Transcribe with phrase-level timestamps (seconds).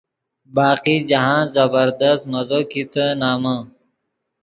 [0.55, 3.59] باقی جاہند زبردست مزو کیتے نمن۔